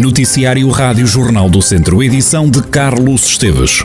[0.00, 3.84] Noticiário Rádio Jornal do Centro, edição de Carlos Esteves.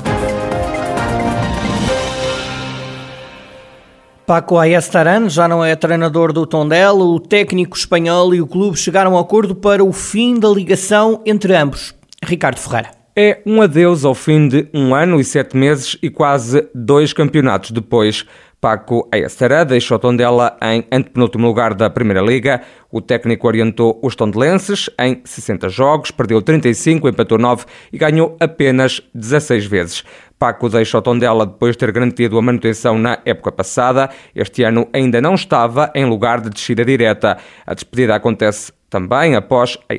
[4.26, 9.18] Paco Ayestaran já não é treinador do Tondela, o técnico espanhol e o clube chegaram
[9.18, 11.94] a acordo para o fim da ligação entre ambos.
[12.24, 12.92] Ricardo Ferreira.
[13.14, 17.72] É um adeus ao fim de um ano e sete meses e quase dois campeonatos
[17.72, 18.26] depois.
[18.66, 22.64] Paco Ayastara deixou Tondela em antepenúltimo lugar da Primeira Liga.
[22.92, 29.04] O técnico orientou os tondelenses em 60 jogos, perdeu 35, empatou 9 e ganhou apenas
[29.14, 30.04] 16 vezes.
[30.40, 34.10] Paco deixa o Tondela depois de ter garantido a manutenção na época passada.
[34.34, 37.38] Este ano ainda não estava em lugar de descida direta.
[37.68, 39.94] A despedida acontece também após a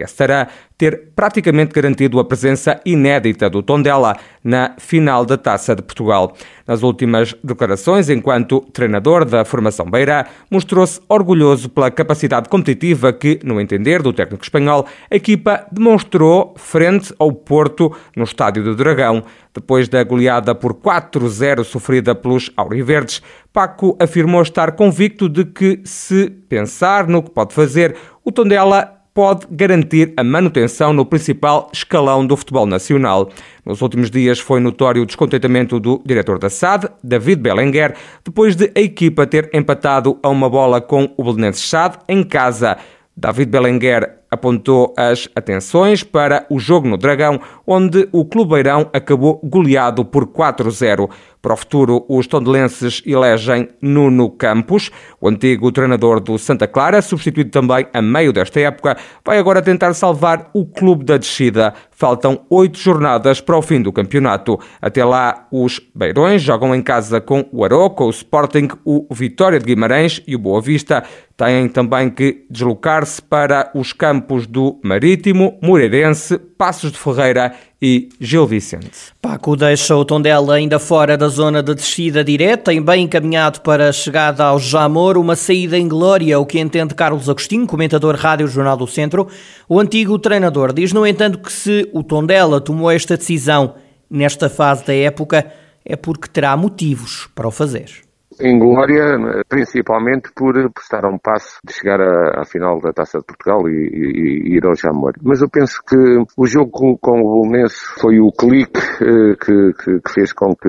[0.78, 6.34] ter praticamente garantido a presença inédita do Tondela na final da Taça de Portugal.
[6.66, 13.60] Nas últimas declarações, enquanto treinador da formação Beira, mostrou-se orgulhoso pela capacidade competitiva que, no
[13.60, 19.22] entender do técnico espanhol, a equipa demonstrou frente ao Porto no Estádio do Dragão.
[19.54, 26.28] Depois da goleada por 4-0 sofrida pelos Auriverdes, Paco afirmou estar convicto de que, se
[26.28, 32.36] pensar no que pode fazer, o Tondela pode garantir a manutenção no principal escalão do
[32.36, 33.30] futebol nacional.
[33.64, 38.70] Nos últimos dias foi notório o descontentamento do diretor da SAD, David Belenguer, depois de
[38.76, 42.76] a equipa ter empatado a uma bola com o Belenenses SAD em casa.
[43.16, 50.04] David Belenguer apontou as atenções para o jogo no Dragão, onde o Clubeirão acabou goleado
[50.04, 51.08] por 4-0.
[51.46, 57.50] Para o futuro, os tondelenses elegem Nuno Campos, o antigo treinador do Santa Clara, substituído
[57.50, 61.72] também a meio desta época, vai agora tentar salvar o clube da descida.
[61.92, 64.58] Faltam oito jornadas para o fim do campeonato.
[64.82, 69.64] Até lá, os Beirões jogam em casa com o Aroca, o Sporting, o Vitória de
[69.64, 71.04] Guimarães e o Boa Vista.
[71.36, 74.15] Têm também que deslocar-se para os campos
[74.48, 79.12] do Marítimo, Moreirense, Passos de Ferreira e Gil Vicente.
[79.20, 83.88] Paco deixa o Tondela ainda fora da zona de descida direta e bem encaminhado para
[83.88, 88.48] a chegada ao Jamor, uma saída em glória, o que entende Carlos Agostinho, comentador Rádio
[88.48, 89.26] Jornal do Centro.
[89.68, 93.74] O antigo treinador diz, no entanto, que se o Tondela tomou esta decisão
[94.10, 95.46] nesta fase da época
[95.84, 98.05] é porque terá motivos para o fazer
[98.40, 102.92] em glória, principalmente por, por estar a um passo de chegar à, à final da
[102.92, 105.12] Taça de Portugal e, e, e, ir ao Jamor.
[105.22, 105.96] Mas eu penso que
[106.36, 110.54] o jogo com, com o Bolonense foi o clique eh, que, que, que, fez com
[110.54, 110.68] que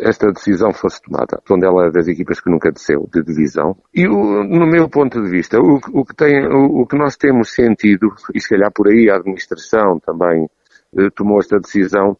[0.00, 1.40] esta decisão fosse tomada.
[1.50, 3.76] Onde ela é das equipas que nunca desceu de divisão.
[3.94, 7.16] E o, no meu ponto de vista, o, o que tem, o, o, que nós
[7.16, 10.48] temos sentido, e se calhar por aí a administração também
[10.96, 12.16] eh, tomou esta decisão,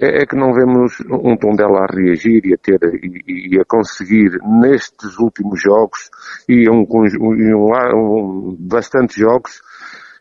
[0.00, 3.60] é, é que não vemos um tom dela a reagir e a ter e, e
[3.60, 6.10] a conseguir nestes últimos jogos
[6.48, 9.62] e um, um, um bastante jogos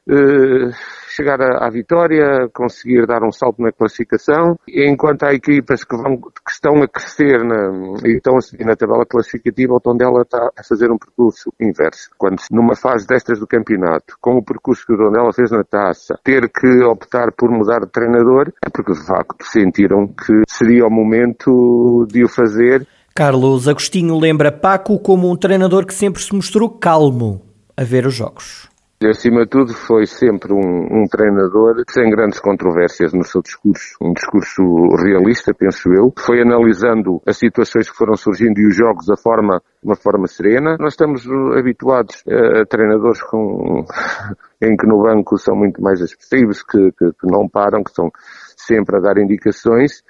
[0.07, 0.71] eh,
[1.15, 6.17] chegar à, à, vitória, conseguir dar um salto na classificação, enquanto há equipas que, vão,
[6.17, 7.71] que estão a crescer na,
[8.05, 12.09] e estão a subir na tabela classificativa, o Tondela está a fazer um percurso inverso.
[12.17, 16.19] Quando numa fase destas do campeonato, com o percurso que o Tondela fez na taça,
[16.23, 20.91] ter que optar por mudar de treinador, é porque de facto sentiram que seria o
[20.91, 22.85] momento de o fazer.
[23.15, 27.41] Carlos Agostinho lembra Paco como um treinador que sempre se mostrou calmo
[27.77, 28.74] a ver os jogos.
[29.09, 33.97] Acima de tudo, foi sempre um, um, treinador sem grandes controvérsias no seu discurso.
[34.01, 34.61] Um discurso
[34.97, 36.13] realista, penso eu.
[36.17, 40.77] Foi analisando as situações que foram surgindo e os jogos da forma, uma forma serena.
[40.79, 41.27] Nós estamos
[41.57, 43.85] habituados a, treinadores com,
[44.61, 48.09] em que no banco são muito mais expressivos, que, que, que não param, que estão
[48.55, 50.03] sempre a dar indicações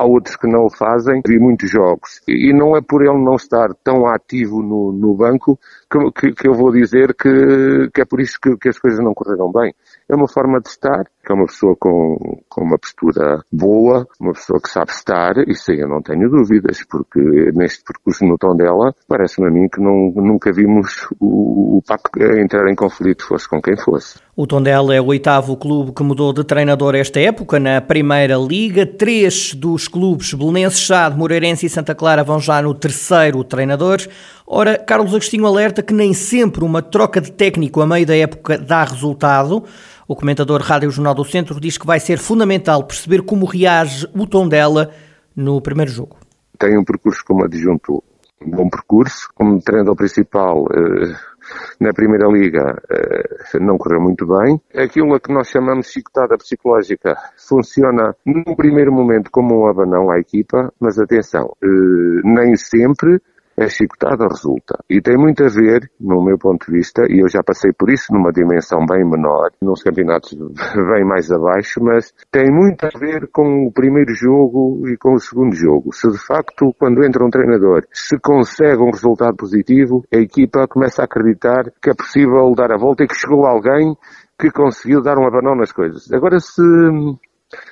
[0.00, 2.22] há outros que não o fazem, vi muitos jogos.
[2.26, 5.58] E não é por ele não estar tão ativo no, no banco
[5.90, 9.04] que, que, que, eu vou dizer que, que é por isso que, que, as coisas
[9.04, 9.74] não correram bem.
[10.10, 14.32] É uma forma de estar, que é uma pessoa com, com uma postura boa, uma
[14.32, 17.20] pessoa que sabe estar, isso aí eu não tenho dúvidas, porque
[17.54, 22.10] neste percurso no tom dela, parece-me a mim que não, nunca vimos o, o Paco
[22.40, 24.18] entrar em conflito, fosse com quem fosse.
[24.34, 28.86] O Tondela é o oitavo clube que mudou de treinador esta época na Primeira Liga.
[28.86, 33.98] Três dos clubes, Belenenses, Chade, Moreirense e Santa Clara, vão já no terceiro treinador.
[34.46, 38.56] Ora, Carlos Agostinho alerta que nem sempre uma troca de técnico a meio da época
[38.56, 39.64] dá resultado.
[40.10, 44.26] O comentador Rádio Jornal do Centro diz que vai ser fundamental perceber como reage o
[44.26, 44.90] Tondela
[45.36, 46.16] no primeiro jogo.
[46.58, 48.02] Tem um percurso como adjunto,
[48.44, 49.28] um bom percurso.
[49.36, 51.14] Como treinador principal, eh,
[51.78, 54.60] na Primeira Liga eh, não correu muito bem.
[54.74, 60.10] Aquilo a que nós chamamos de chicotada psicológica funciona num primeiro momento como um abanão
[60.10, 63.22] à equipa, mas atenção, eh, nem sempre
[63.58, 64.78] a chicotada resulta.
[64.88, 67.90] E tem muito a ver, no meu ponto de vista, e eu já passei por
[67.90, 70.32] isso numa dimensão bem menor, nos campeonatos
[70.94, 75.20] bem mais abaixo, mas tem muito a ver com o primeiro jogo e com o
[75.20, 75.92] segundo jogo.
[75.92, 81.02] Se de facto, quando entra um treinador, se consegue um resultado positivo, a equipa começa
[81.02, 83.94] a acreditar que é possível dar a volta e que chegou alguém
[84.38, 86.10] que conseguiu dar um abanão nas coisas.
[86.12, 86.62] Agora, se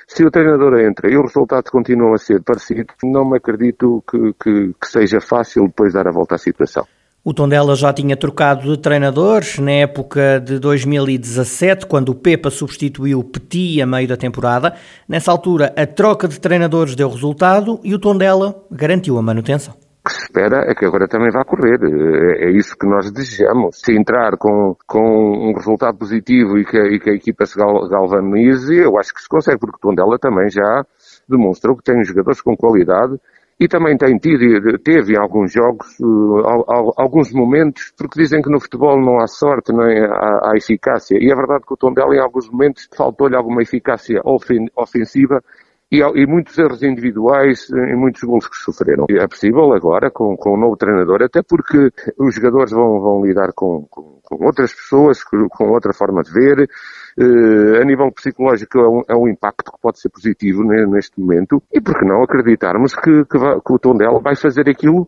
[0.07, 4.33] se o treinador entra e os resultados continuam a ser parecidos, não me acredito que,
[4.33, 6.85] que, que seja fácil depois dar a volta à situação.
[7.23, 13.23] O Tondela já tinha trocado de treinador na época de 2017, quando o Pepa substituiu
[13.23, 14.73] Petit a meio da temporada.
[15.07, 20.11] Nessa altura, a troca de treinadores deu resultado e o Tondela garantiu a manutenção que
[20.11, 21.79] se espera é que agora também vá correr.
[21.83, 23.79] É, é isso que nós desejamos.
[23.79, 28.75] Se entrar com, com um resultado positivo e que, e que a equipa se galvanize,
[28.75, 30.85] eu acho que se consegue, porque o Tondela também já
[31.27, 33.19] demonstrou que tem jogadores com qualidade
[33.59, 38.59] e também tem tido, teve em alguns jogos, uh, alguns momentos, porque dizem que no
[38.59, 41.17] futebol não há sorte, nem há, há eficácia.
[41.19, 45.43] E é verdade que o Tondela em alguns momentos faltou-lhe alguma eficácia ofensiva
[45.91, 49.05] e, e, muitos erros individuais em muitos gols que sofreram.
[49.09, 53.87] É possível agora, com, com novo treinador, até porque os jogadores vão, vão lidar com,
[53.89, 56.69] com, com outras pessoas, com outra forma de ver.
[57.17, 61.61] Uh, a nível psicológico é um, é um, impacto que pode ser positivo neste momento.
[61.73, 65.07] E por que não acreditarmos que, que, que o Tondela vai fazer aquilo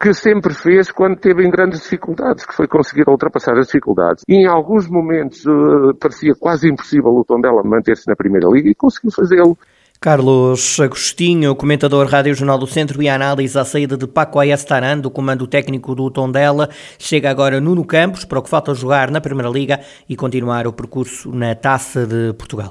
[0.00, 4.22] que sempre fez quando teve em grandes dificuldades, que foi conseguir ultrapassar as dificuldades.
[4.28, 8.74] E em alguns momentos uh, parecia quase impossível o Tondela manter-se na Primeira Liga e
[8.74, 9.56] conseguiu fazê-lo.
[10.00, 15.10] Carlos Agostinho, comentador Rádio Jornal do Centro e análise à saída de Paco Ayestaran, do
[15.10, 16.68] comando técnico do Tondela.
[16.98, 20.72] Chega agora Nuno Campos, para o que falta jogar na Primeira Liga e continuar o
[20.72, 22.70] percurso na Taça de Portugal.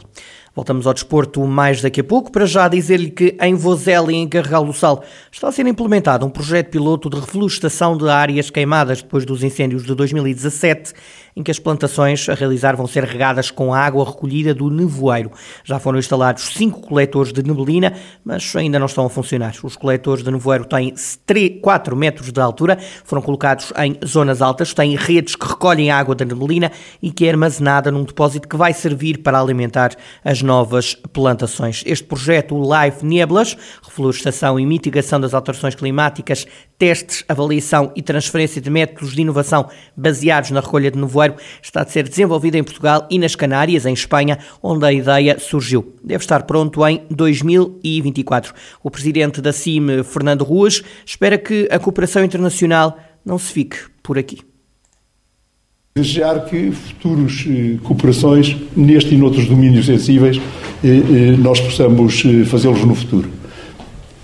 [0.56, 2.31] Voltamos ao desporto mais daqui a pouco.
[2.31, 6.28] Para já dizer-lhe que em Vozela e em Carregal do Sal está a ser implementado
[6.28, 10.94] um projeto piloto de reflorestação de áreas queimadas depois dos incêndios de 2017
[11.35, 15.31] em que as plantações a realizar vão ser regadas com água recolhida do nevoeiro.
[15.63, 17.94] Já foram instalados cinco coletores de nebelina,
[18.24, 19.53] mas ainda não estão a funcionar.
[19.63, 20.94] Os coletores de nevoeiro têm
[21.25, 26.15] 3, 4 metros de altura, foram colocados em zonas altas, têm redes que recolhem água
[26.15, 26.71] da nebelina
[27.01, 29.91] e que é armazenada num depósito que vai servir para alimentar
[30.24, 31.83] as novas plantações.
[31.86, 36.45] Este projeto, o Life Neblas, reflorestação e mitigação das alterações climáticas,
[36.83, 41.85] testes, avaliação e transferência de métodos de inovação baseados na recolha de nevoeiro, está a
[41.85, 45.94] ser desenvolvida em Portugal e nas Canárias, em Espanha, onde a ideia surgiu.
[46.03, 48.53] Deve estar pronto em 2024.
[48.83, 54.18] O presidente da CIM, Fernando Ruas, espera que a cooperação internacional não se fique por
[54.18, 54.39] aqui.
[55.95, 60.36] Desejar que futuras eh, cooperações neste e noutros domínios sensíveis
[60.83, 63.43] eh, eh, nós possamos fazê-los no futuro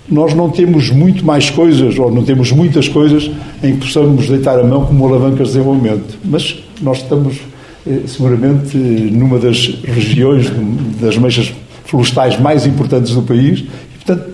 [0.09, 3.29] nós não temos muito mais coisas, ou não temos muitas coisas
[3.63, 6.17] em que possamos deitar a mão como alavancas de desenvolvimento.
[6.25, 7.37] Mas nós estamos,
[7.85, 10.51] eh, seguramente, numa das regiões,
[10.99, 11.53] das meixas
[11.85, 14.29] florestais mais importantes do país, e, portanto,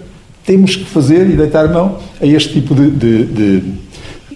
[0.45, 3.63] temos que fazer e deitar a mão a este tipo de, de, de,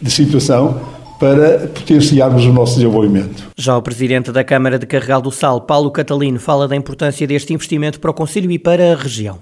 [0.02, 0.82] de situação
[1.20, 3.50] para potenciarmos o nosso desenvolvimento.
[3.58, 7.54] Já o Presidente da Câmara de Carregal do Sal, Paulo Catalino, fala da importância deste
[7.54, 9.38] investimento para o Conselho e para a região.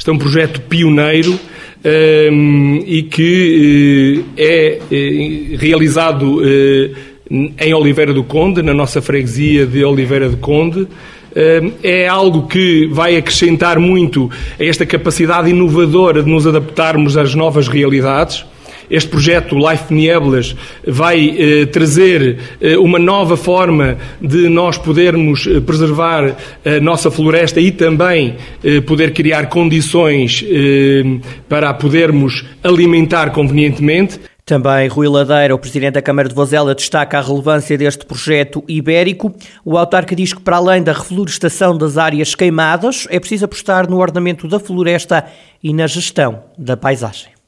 [0.00, 1.38] Este é um projeto pioneiro um,
[1.84, 6.96] ehm, e que uh, é uh, realizado uh,
[7.30, 10.88] em Oliveira do Conde, na nossa freguesia de Oliveira do Conde.
[11.36, 17.34] Ehm, é algo que vai acrescentar muito a esta capacidade inovadora de nos adaptarmos às
[17.34, 18.46] novas realidades.
[18.90, 25.60] Este projeto Life Nieblas vai eh, trazer eh, uma nova forma de nós podermos eh,
[25.60, 33.30] preservar a nossa floresta e também eh, poder criar condições eh, para a podermos alimentar
[33.30, 34.20] convenientemente.
[34.44, 39.32] Também Rui Ladeira, o Presidente da Câmara de Vozela, destaca a relevância deste projeto ibérico.
[39.64, 43.98] O autarca diz que, para além da reflorestação das áreas queimadas, é preciso apostar no
[43.98, 45.24] ordenamento da floresta
[45.62, 47.39] e na gestão da paisagem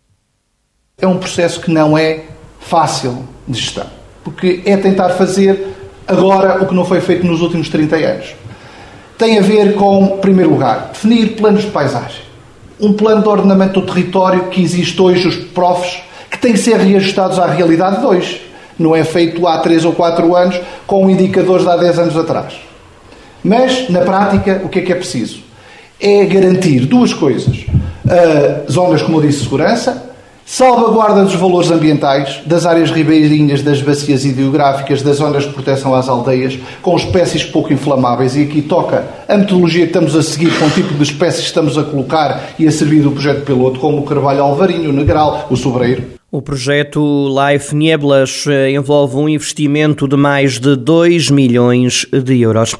[1.02, 2.21] é um processo que não é
[2.61, 3.87] fácil de gestão,
[4.23, 5.66] porque é tentar fazer
[6.06, 8.37] agora o que não foi feito nos últimos 30 anos.
[9.18, 12.23] Tem a ver com, em primeiro lugar, definir planos de paisagem.
[12.80, 16.76] Um plano de ordenamento do território que existe hoje, os profs, que tem que ser
[16.76, 18.47] reajustados à realidade de hoje.
[18.78, 22.54] Não é feito há 3 ou 4 anos com indicadores de há 10 anos atrás.
[23.42, 25.40] Mas, na prática, o que é que é preciso?
[26.00, 27.56] É garantir duas coisas.
[28.04, 30.12] Uh, zonas, como eu disse, de segurança,
[30.45, 36.09] salvaguarda dos valores ambientais, das áreas ribeirinhas, das bacias hidrográficas, das zonas de proteção às
[36.09, 40.67] aldeias, com espécies pouco inflamáveis, e aqui toca a metodologia que estamos a seguir com
[40.67, 43.99] o tipo de espécies que estamos a colocar e a servir do projeto piloto, como
[43.99, 46.05] o carvalho alvarinho, o negral, o sobreiro.
[46.31, 52.75] O projeto Life Nieblas eh, envolve um investimento de mais de 2 milhões de euros.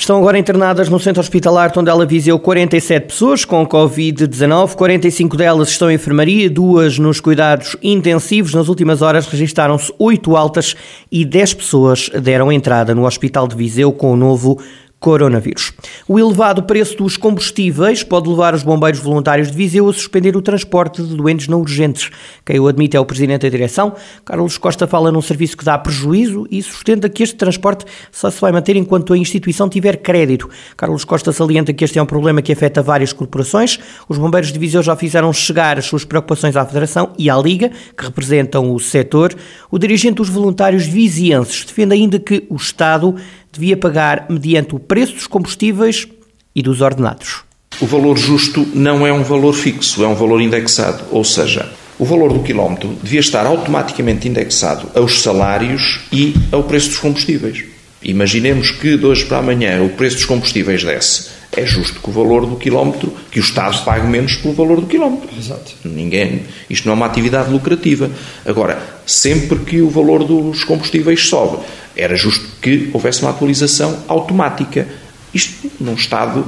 [0.00, 5.90] Estão agora internadas no centro hospitalar Tondela Viseu 47 pessoas com Covid-19, 45 delas estão
[5.90, 8.54] em enfermaria, duas nos cuidados intensivos.
[8.54, 10.74] Nas últimas horas registaram-se 8 altas
[11.12, 14.58] e 10 pessoas deram entrada no Hospital de Viseu com o novo
[15.00, 15.72] coronavírus.
[16.06, 20.42] O elevado preço dos combustíveis pode levar os bombeiros voluntários de Viseu a suspender o
[20.42, 22.10] transporte de doentes não urgentes.
[22.44, 23.94] Quem o admite é o presidente da direção.
[24.26, 28.40] Carlos Costa fala num serviço que dá prejuízo e sustenta que este transporte só se
[28.40, 30.50] vai manter enquanto a instituição tiver crédito.
[30.76, 33.78] Carlos Costa salienta que este é um problema que afeta várias corporações.
[34.06, 37.70] Os bombeiros de Viseu já fizeram chegar as suas preocupações à Federação e à Liga,
[37.96, 39.34] que representam o setor.
[39.70, 43.14] O dirigente dos voluntários vizienses defende ainda que o Estado
[43.52, 46.06] devia pagar mediante o preço dos combustíveis
[46.54, 47.42] e dos ordenados.
[47.80, 52.04] O valor justo não é um valor fixo, é um valor indexado, ou seja, o
[52.04, 57.64] valor do quilómetro devia estar automaticamente indexado aos salários e ao preço dos combustíveis.
[58.02, 61.39] Imaginemos que de hoje para amanhã o preço dos combustíveis desce.
[61.56, 64.86] É justo que o valor do quilómetro, que o Estado pague menos pelo valor do
[64.86, 65.28] quilómetro.
[65.36, 65.72] Exato.
[65.84, 68.08] Ninguém, isto não é uma atividade lucrativa.
[68.46, 71.58] Agora, sempre que o valor dos combustíveis sobe,
[71.96, 74.86] era justo que houvesse uma atualização automática.
[75.34, 76.46] Isto, num Estado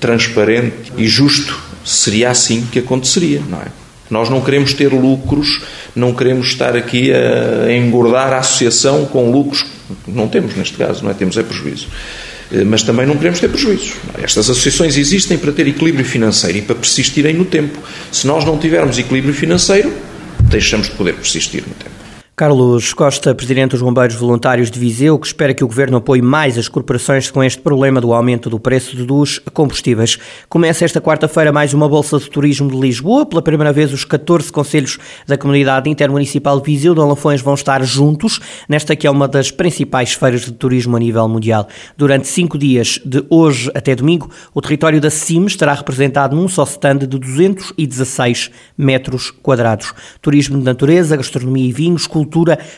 [0.00, 3.66] transparente e justo, seria assim que aconteceria, não é?
[4.10, 5.62] Nós não queremos ter lucros,
[5.94, 9.64] não queremos estar aqui a engordar a associação com lucros.
[10.06, 11.14] Não temos, neste caso, não é?
[11.14, 11.88] Temos é prejuízo.
[12.54, 13.94] Eh, mas também não queremos ter prejuízos.
[14.22, 17.78] Estas associações existem para ter equilíbrio financeiro e para persistirem no tempo.
[18.12, 19.92] Se nós não tivermos equilíbrio financeiro,
[20.40, 22.03] deixamos de poder persistir no tempo.
[22.36, 26.58] Carlos Costa, Presidente dos Bombeiros Voluntários de Viseu, que espera que o Governo apoie mais
[26.58, 30.18] as corporações com este problema do aumento do preço dos combustíveis.
[30.48, 33.24] Começa esta quarta-feira mais uma Bolsa de Turismo de Lisboa.
[33.24, 34.98] Pela primeira vez, os 14 conselhos
[35.28, 39.52] da Comunidade Intermunicipal de Viseu de Alafões vão estar juntos, nesta que é uma das
[39.52, 41.68] principais feiras de turismo a nível mundial.
[41.96, 46.64] Durante cinco dias, de hoje até domingo, o território da CIM estará representado num só
[46.64, 49.94] stand de 216 metros quadrados.
[50.20, 52.23] Turismo de natureza, gastronomia e vinhos, cultura,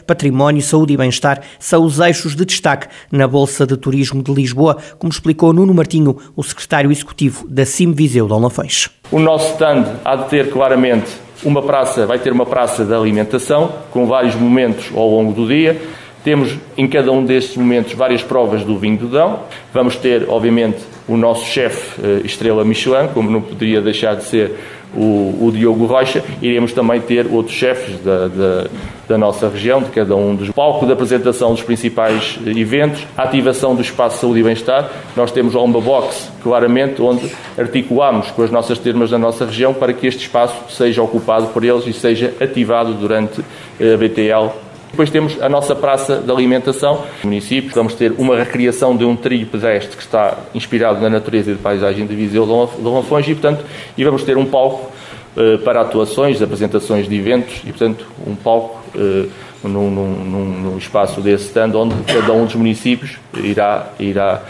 [0.07, 4.77] património, saúde e bem-estar são os eixos de destaque na Bolsa de Turismo de Lisboa,
[4.99, 8.89] como explicou Nuno Martinho, o secretário executivo da CIM Viseu de Olafões.
[9.11, 11.11] O nosso stand há de ter claramente
[11.45, 15.81] uma praça, vai ter uma praça de alimentação, com vários momentos ao longo do dia.
[16.25, 19.41] Temos em cada um destes momentos várias provas do vinho do Dão.
[19.73, 24.59] Vamos ter, obviamente, o nosso chefe eh, estrela Michelin, como não poderia deixar de ser
[24.95, 26.23] o, o Diogo Rocha.
[26.41, 28.67] Iremos também ter outros chefes da, da,
[29.09, 33.75] da, nossa região, de cada um dos palcos de apresentação dos principais eventos, a ativação
[33.75, 34.91] do espaço de saúde e bem-estar.
[35.17, 39.73] Nós temos a Omba Box, claramente, onde articulamos com as nossas termas da nossa região
[39.75, 45.11] para que este espaço seja ocupado por eles e seja ativado durante a BTL depois
[45.11, 47.05] temos a nossa praça de alimentação.
[47.23, 51.51] No município vamos ter uma recriação de um trilho pedestre que está inspirado na natureza
[51.51, 53.65] e de paisagem de Viseu de Lafões e, portanto,
[53.97, 54.91] e vamos ter um palco
[55.37, 59.29] uh, para atuações, apresentações de eventos e, portanto, um palco uh,
[59.63, 64.43] num, num, num, espaço desse stand onde cada um dos municípios irá, irá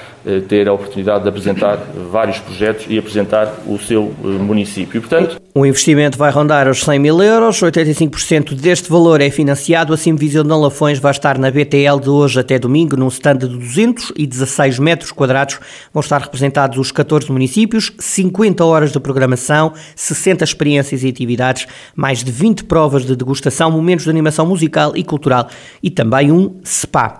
[0.49, 1.77] ter a oportunidade de apresentar
[2.11, 5.01] vários projetos e apresentar o seu município.
[5.01, 9.95] Portanto, o investimento vai rondar os 100 mil euros, 85% deste valor é financiado.
[9.95, 13.49] A Simvisão de Lafões vai estar na BTL de hoje até domingo, num stand de
[13.49, 15.59] 216 metros quadrados.
[15.95, 22.23] Vão estar representados os 14 municípios, 50 horas de programação, 60 experiências e atividades, mais
[22.23, 25.49] de 20 provas de degustação, momentos de animação musical e cultural
[25.83, 27.19] e também um SPA.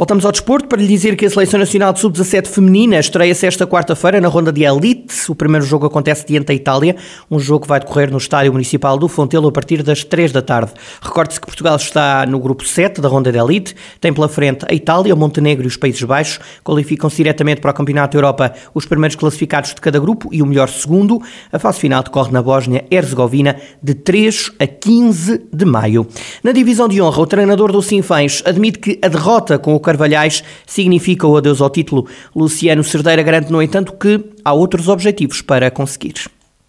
[0.00, 3.66] Voltamos ao desporto para lhe dizer que a Seleção Nacional de Sub-17 feminina estreia-se esta
[3.66, 5.30] quarta-feira na ronda de Elite.
[5.30, 6.96] O primeiro jogo acontece diante da Itália,
[7.30, 10.40] um jogo que vai decorrer no Estádio Municipal do Fontelo a partir das 3 da
[10.40, 10.72] tarde.
[11.02, 14.72] Recorde-se que Portugal está no grupo 7 da ronda de Elite, tem pela frente a
[14.72, 16.40] Itália, o Montenegro e os Países Baixos.
[16.64, 20.70] Qualificam-se diretamente para o Campeonato Europa os primeiros classificados de cada grupo e o melhor
[20.70, 21.20] segundo.
[21.52, 26.06] A fase final decorre na Bósnia-Herzegovina de 3 a 15 de maio.
[26.42, 30.44] Na divisão de honra, o treinador do Sinfãs admite que a derrota com o Carvalhais
[30.66, 32.06] significa o adeus ao título.
[32.34, 36.14] Luciano Cerdeira garante, no entanto, que há outros objetivos para conseguir.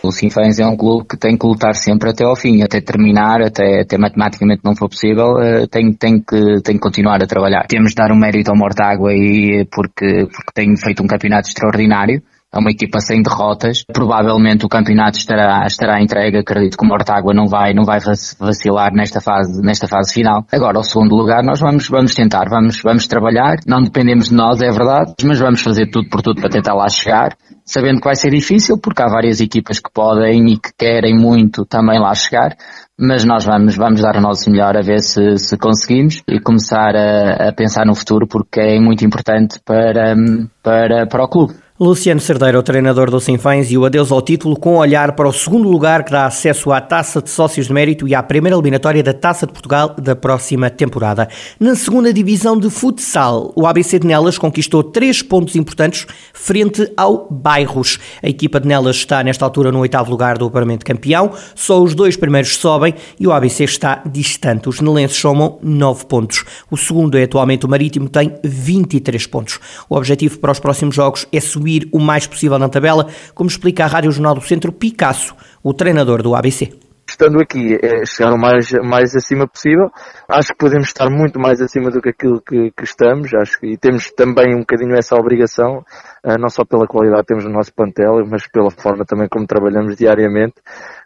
[0.03, 3.39] O Sinfãs é um clube que tem que lutar sempre até ao fim, até terminar,
[3.39, 7.67] até, até matematicamente não for possível, uh, tem, tem, que, tem que continuar a trabalhar.
[7.67, 12.23] Temos de dar um mérito ao Mortágua e, porque, porque tem feito um campeonato extraordinário
[12.53, 13.85] é uma equipa sem derrotas.
[13.85, 16.39] Provavelmente o campeonato estará, estará entregue.
[16.39, 17.99] Acredito que o Mortágua não vai, não vai
[18.39, 20.45] vacilar nesta fase, nesta fase final.
[20.51, 23.55] Agora, o segundo lugar, nós vamos, vamos tentar, vamos, vamos trabalhar.
[23.65, 26.89] Não dependemos de nós, é verdade, mas vamos fazer tudo por tudo para tentar lá
[26.89, 27.37] chegar.
[27.63, 31.63] Sabendo que vai ser difícil, porque há várias equipas que podem e que querem muito
[31.65, 32.57] também lá chegar,
[32.99, 36.95] mas nós vamos, vamos dar o nosso melhor a ver se, se conseguimos e começar
[36.95, 40.15] a, a pensar no futuro porque é muito importante para,
[40.61, 41.53] para, para o clube.
[41.83, 45.33] Luciano Cerdeiro, o treinador do Sinfãs, e o adeus ao título com olhar para o
[45.33, 49.01] segundo lugar que dá acesso à Taça de Sócios de Mérito e à primeira eliminatória
[49.01, 51.27] da Taça de Portugal da próxima temporada.
[51.59, 57.27] Na segunda divisão de futsal, o ABC de Nelas conquistou três pontos importantes frente ao
[57.31, 57.97] Bairros.
[58.21, 61.95] A equipa de Nelas está nesta altura no oitavo lugar do Parlamento Campeão, só os
[61.95, 64.69] dois primeiros sobem e o ABC está distante.
[64.69, 66.45] Os nelenses somam nove pontos.
[66.69, 69.59] O segundo é atualmente o Marítimo, tem 23 pontos.
[69.89, 73.49] O objetivo para os próximos jogos é subir subir o mais possível na tabela, como
[73.49, 76.71] explica a Rádio Jornal do Centro Picasso, o treinador do ABC
[77.11, 79.91] estando aqui, é chegar o mais, mais acima possível.
[80.27, 83.73] Acho que podemos estar muito mais acima do que aquilo que, que estamos, acho que
[83.73, 85.83] e temos também um bocadinho essa obrigação,
[86.25, 89.45] uh, não só pela qualidade que temos no nosso plantel, mas pela forma também como
[89.45, 90.55] trabalhamos diariamente.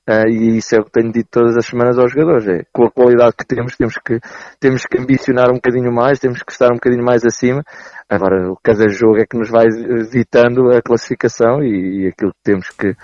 [0.07, 2.47] Uh, e isso é o que tenho dito todas as semanas aos jogadores.
[2.47, 4.19] É, com a qualidade que temos, temos que,
[4.59, 7.63] temos que ambicionar um bocadinho mais, temos que estar um bocadinho mais acima.
[8.09, 9.65] Agora, cada jogo é que nos vai
[10.11, 12.95] ditando a classificação e, e aquilo que temos que,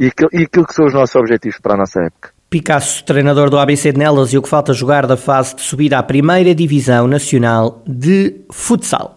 [0.00, 2.30] e e aquilo que são os nossos objetivos para a nossa época.
[2.48, 5.98] Picasso, treinador do ABC de Nelas, e o que falta jogar da fase de subida
[5.98, 9.15] à primeira divisão nacional de futsal.